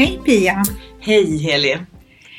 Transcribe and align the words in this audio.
Hej 0.00 0.20
Pia! 0.24 0.64
Hej 1.00 1.36
Heli! 1.36 1.78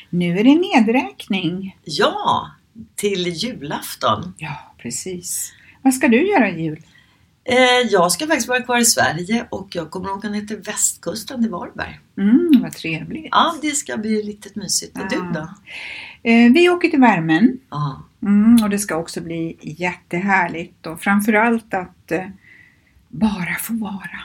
Nu 0.10 0.40
är 0.40 0.44
det 0.44 0.56
nedräkning. 0.56 1.78
Ja, 1.84 2.52
till 2.96 3.28
julafton. 3.28 4.34
Ja, 4.38 4.74
precis. 4.78 5.54
Vad 5.82 5.94
ska 5.94 6.08
du 6.08 6.30
göra 6.30 6.50
i 6.50 6.64
jul? 6.64 6.80
Eh, 7.44 7.56
jag 7.92 8.12
ska 8.12 8.28
faktiskt 8.28 8.48
vara 8.48 8.62
kvar 8.62 8.78
i 8.78 8.86
Sverige 8.86 9.48
och 9.50 9.68
jag 9.72 9.92
kommer 9.92 10.12
åka 10.12 10.30
ner 10.30 10.42
till 10.42 10.58
västkusten 10.58 11.42
till 11.42 11.52
Varberg. 11.52 12.00
Mm, 12.18 12.62
vad 12.62 12.72
trevligt. 12.72 13.28
Ja, 13.32 13.56
det 13.62 13.72
ska 13.72 13.98
bli 13.98 14.22
riktigt 14.22 14.56
mysigt. 14.56 14.98
Och 14.98 15.10
du 15.10 15.32
då? 15.34 15.50
Eh, 16.30 16.52
vi 16.54 16.70
åker 16.70 16.88
till 16.88 17.00
värmen. 17.02 17.60
Ja, 17.70 18.04
Mm, 18.24 18.64
och 18.64 18.70
det 18.70 18.80
ska 18.80 18.96
också 18.96 19.22
bli 19.22 19.58
jättehärligt 19.62 20.88
och 20.88 21.02
framförallt 21.02 21.74
att 21.74 22.12
eh, 22.12 22.28
bara 23.08 23.56
få 23.60 23.74
vara. 23.74 24.22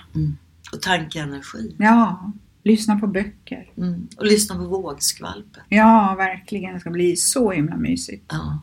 och 0.73 0.83
tanka 0.83 1.19
energi. 1.19 1.75
Ja, 1.79 2.33
lyssna 2.67 2.99
på 2.99 3.07
böcker. 3.07 3.71
Mm. 3.79 4.09
Och 4.17 4.27
lyssna 4.27 4.55
på 4.55 4.65
vågskvalpet. 4.65 5.63
Ja, 5.69 6.15
verkligen. 6.19 6.75
Det 6.75 6.81
ska 6.81 6.91
bli 6.91 7.17
så 7.17 7.51
himla 7.51 7.77
mysigt. 7.77 8.25
Ja. 8.29 8.63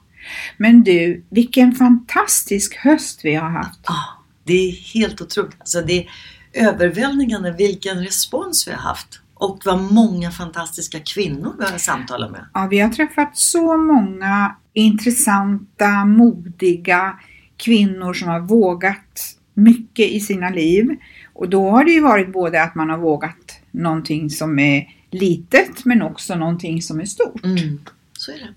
Men 0.57 0.83
du, 0.83 1.23
vilken 1.29 1.71
fantastisk 1.71 2.75
höst 2.75 3.19
vi 3.23 3.35
har 3.35 3.49
haft. 3.49 3.79
ja, 3.87 3.95
det 4.43 4.53
är 4.53 4.71
helt 4.71 5.21
otroligt. 5.21 5.55
Alltså, 5.59 5.81
det 5.81 5.99
är 5.99 6.07
överväldigande 6.53 7.51
vilken 7.51 8.03
respons 8.03 8.67
vi 8.67 8.71
har 8.71 8.79
haft. 8.79 9.19
Och 9.33 9.61
vad 9.65 9.81
många 9.81 10.31
fantastiska 10.31 10.99
kvinnor 10.99 11.55
vi 11.59 11.65
har 11.65 11.77
samtalat 11.77 12.31
med. 12.31 12.45
Ja, 12.53 12.67
vi 12.71 12.79
har 12.79 12.89
träffat 12.89 13.37
så 13.37 13.77
många 13.77 14.55
intressanta, 14.73 16.05
modiga 16.05 17.19
kvinnor 17.57 18.13
som 18.13 18.27
har 18.27 18.39
vågat 18.39 19.37
mycket 19.53 20.09
i 20.09 20.19
sina 20.19 20.49
liv. 20.49 20.89
Och 21.33 21.49
då 21.49 21.69
har 21.69 21.85
det 21.85 21.91
ju 21.91 22.01
varit 22.01 22.33
både 22.33 22.63
att 22.63 22.75
man 22.75 22.89
har 22.89 22.97
vågat 22.97 23.42
någonting 23.73 24.29
som 24.29 24.59
är 24.59 24.89
litet 25.11 25.85
men 25.85 26.01
också 26.01 26.35
någonting 26.35 26.81
som 26.81 26.99
är 26.99 27.05
stort. 27.05 27.43
Mm, 27.45 27.79
så 28.17 28.31
är 28.31 28.35
det. 28.35 28.47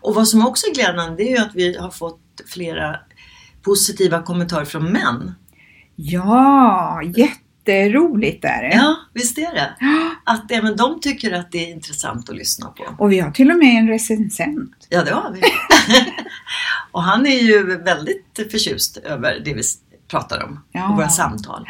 Och 0.00 0.14
vad 0.14 0.28
som 0.28 0.46
också 0.46 0.66
är 0.66 0.74
glädjande 0.74 1.16
det 1.16 1.22
är 1.32 1.36
ju 1.36 1.42
att 1.42 1.54
vi 1.54 1.76
har 1.78 1.90
fått 1.90 2.20
flera 2.46 2.96
positiva 3.62 4.22
kommentarer 4.22 4.64
från 4.64 4.92
män. 4.92 5.34
Ja, 5.96 7.02
jätteroligt 7.02 8.44
är 8.44 8.62
det. 8.62 8.74
Ja, 8.74 8.96
visst 9.14 9.38
är 9.38 9.54
det. 9.54 9.74
Att 10.24 10.50
även 10.50 10.76
de 10.76 11.00
tycker 11.00 11.32
att 11.32 11.52
det 11.52 11.58
är 11.68 11.70
intressant 11.74 12.30
att 12.30 12.36
lyssna 12.36 12.68
på. 12.68 12.84
Och 12.98 13.12
vi 13.12 13.20
har 13.20 13.30
till 13.30 13.50
och 13.50 13.58
med 13.58 13.78
en 13.78 13.88
recensent. 13.88 14.86
Ja, 14.88 15.04
det 15.04 15.10
har 15.14 15.30
vi. 15.32 15.40
och 16.92 17.02
han 17.02 17.26
är 17.26 17.42
ju 17.42 17.76
väldigt 17.78 18.26
förtjust 18.50 18.96
över 18.96 19.42
det 19.44 19.54
vi 19.54 19.62
pratar 20.08 20.44
om 20.44 20.60
Ja. 20.72 20.88
och 20.90 20.96
våra 20.96 21.08
samtal. 21.08 21.66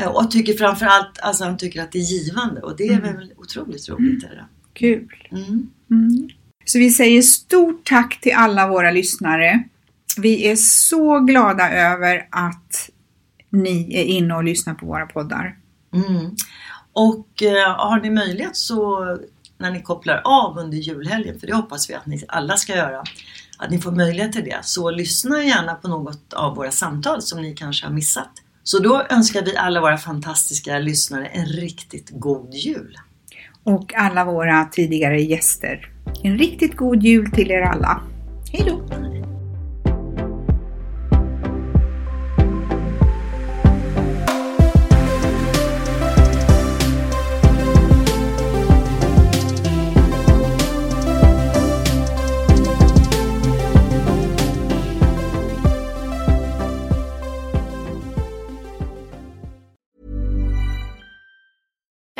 Eh, 0.00 0.08
Och 0.08 0.30
tycker 0.30 0.54
framförallt, 0.54 1.18
alltså 1.22 1.44
han 1.44 1.58
tycker 1.58 1.82
att 1.82 1.92
det 1.92 1.98
är 1.98 2.02
givande 2.02 2.60
och 2.60 2.76
det 2.76 2.88
är 2.88 3.00
väl 3.00 3.32
otroligt 3.36 3.88
roligt. 3.88 4.20
Det? 4.20 4.44
Kul. 4.72 5.28
Mm. 5.30 5.70
Mm. 5.90 6.28
Så 6.64 6.78
vi 6.78 6.90
säger 6.90 7.22
stort 7.22 7.88
tack 7.88 8.20
till 8.20 8.32
alla 8.36 8.68
våra 8.68 8.90
lyssnare. 8.90 9.62
Vi 10.16 10.48
är 10.48 10.56
så 10.56 11.18
glada 11.18 11.70
över 11.70 12.28
att 12.30 12.90
ni 13.50 13.94
är 13.94 14.04
inne 14.04 14.34
och 14.34 14.44
lyssnar 14.44 14.74
på 14.74 14.86
våra 14.86 15.06
poddar. 15.06 15.58
Mm. 15.94 16.36
Och 16.92 17.42
eh, 17.42 17.76
har 17.76 18.00
ni 18.00 18.10
möjlighet 18.10 18.56
så 18.56 19.04
när 19.58 19.70
ni 19.70 19.82
kopplar 19.82 20.22
av 20.24 20.58
under 20.58 20.78
julhelgen, 20.78 21.40
för 21.40 21.46
det 21.46 21.54
hoppas 21.54 21.90
vi 21.90 21.94
att 21.94 22.06
ni 22.06 22.24
alla 22.28 22.56
ska 22.56 22.76
göra, 22.76 23.04
att 23.58 23.70
ni 23.70 23.80
får 23.80 23.92
möjlighet 23.92 24.32
till 24.32 24.44
det, 24.44 24.58
så 24.62 24.90
lyssna 24.90 25.44
gärna 25.44 25.74
på 25.74 25.88
något 25.88 26.32
av 26.32 26.56
våra 26.56 26.70
samtal 26.70 27.22
som 27.22 27.42
ni 27.42 27.54
kanske 27.54 27.86
har 27.86 27.92
missat. 27.92 28.30
Så 28.70 28.78
då 28.78 29.02
önskar 29.10 29.42
vi 29.42 29.56
alla 29.56 29.80
våra 29.80 29.96
fantastiska 29.96 30.78
lyssnare 30.78 31.26
en 31.26 31.46
riktigt 31.46 32.10
god 32.10 32.54
jul. 32.54 32.96
Och 33.64 33.94
alla 33.94 34.24
våra 34.24 34.64
tidigare 34.64 35.20
gäster. 35.20 35.92
En 36.22 36.38
riktigt 36.38 36.76
god 36.76 37.02
jul 37.02 37.30
till 37.30 37.50
er 37.50 37.60
alla. 37.60 38.02
Hej 38.52 38.64
då! 38.66 39.09